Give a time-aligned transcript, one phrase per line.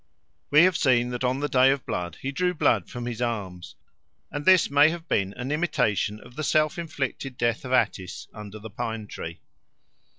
[0.49, 3.75] We have seen that on the Day of Blood he drew blood from his arms,
[4.31, 8.57] and this may have been an imitation of the self inflicted death of Attis under
[8.57, 9.41] the pine tree.